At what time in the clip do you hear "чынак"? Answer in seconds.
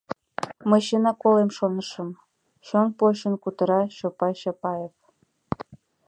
0.87-1.17